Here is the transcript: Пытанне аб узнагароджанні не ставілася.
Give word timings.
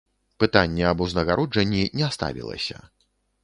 Пытанне 0.43 0.87
аб 0.93 1.03
узнагароджанні 1.05 1.83
не 2.01 2.11
ставілася. 2.19 2.83